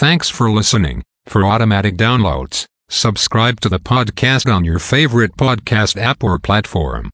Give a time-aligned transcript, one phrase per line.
[0.00, 1.02] Thanks for listening.
[1.26, 7.10] For automatic downloads, subscribe to the podcast on your favorite podcast app or platform.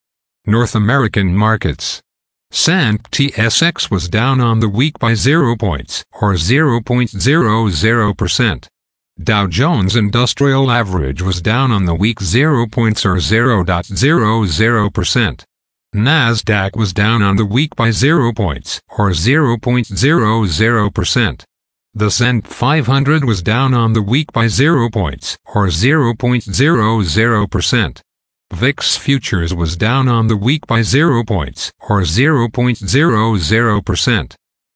[0.46, 2.00] North American markets.
[2.52, 8.68] S&P/TSX was down on the week by 0 points, or 0.00%.
[9.20, 15.42] Dow Jones Industrial Average was down on the week 0 points or 0.00%.
[15.92, 21.44] Nasdaq was down on the week by 0 points, or 0.00%.
[21.96, 28.00] The S&P 500 was down on the week by 0 points, or 0.00%.
[28.52, 34.34] VIX futures was down on the week by 0 points, or 0.00%.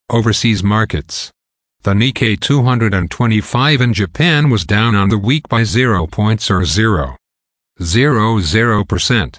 [0.09, 1.31] Overseas markets.
[1.83, 9.39] The Nikkei 225 in Japan was down on the week by 0 points or 0.00%.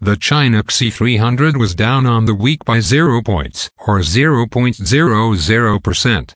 [0.00, 6.34] The China CSI 300 was down on the week by 0 points or 0.00%.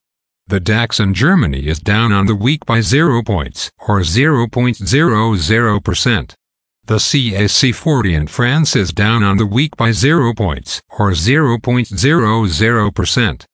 [0.49, 6.35] The DAX in Germany is down on the week by 0 points or 0.00%.
[6.85, 13.45] The CAC 40 in France is down on the week by 0 points or 0.00%.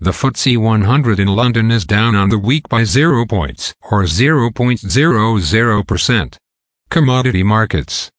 [0.00, 6.36] The FTSE 100 in London is down on the week by 0 points, or 0.00%.
[6.90, 8.10] Commodity markets.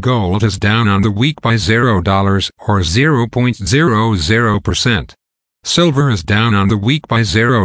[0.00, 5.14] Gold is down on the week by $0, or 0.00%.
[5.66, 7.64] Silver is down on the week by $0,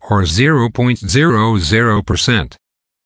[0.00, 2.56] or 0.00%.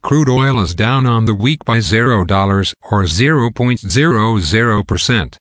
[0.02, 5.36] Crude oil is down on the week by $0, or 0.00%.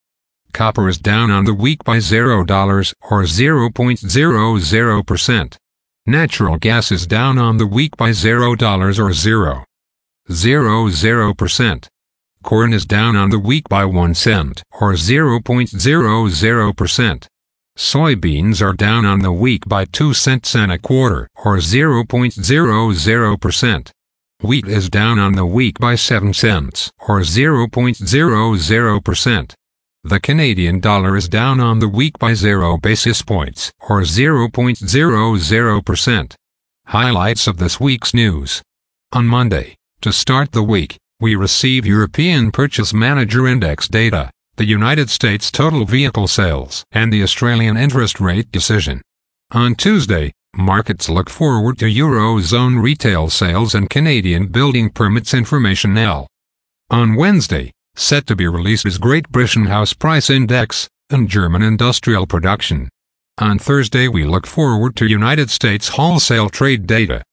[0.54, 5.58] Copper is down on the week by $0 or 0.00%.
[6.08, 9.66] Natural gas is down on the week by $0 or 0.
[10.30, 11.88] 0.00%.
[12.44, 17.28] Corn is down on the week by 1 cent or 0.00%.
[17.78, 23.92] Soybeans are down on the week by 2 cents and a quarter or 0.00%.
[24.42, 29.54] Wheat is down on the week by 7 cents or 0.00%.
[30.04, 36.36] The Canadian dollar is down on the week by 0 basis points, or 0.00%.
[36.86, 38.62] Highlights of this week's news.
[39.12, 45.10] On Monday, to start the week, we receive European Purchase Manager Index data, the United
[45.10, 49.02] States total vehicle sales, and the Australian interest rate decision.
[49.52, 56.28] On Tuesday, markets look forward to Eurozone retail sales and Canadian building permits information L.
[56.90, 62.26] On Wednesday, set to be released is Great Britain House Price Index and German industrial
[62.26, 62.88] production.
[63.38, 67.24] On Thursday we look forward to United States wholesale trade data.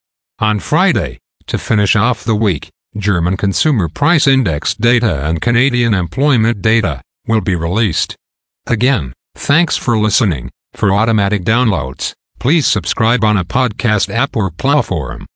[0.41, 6.61] On Friday, to finish off the week, German Consumer Price Index data and Canadian employment
[6.61, 8.17] data will be released.
[8.67, 10.51] Again, thanks for listening.
[10.75, 15.27] For automatic downloads, please subscribe on a podcast app or platform.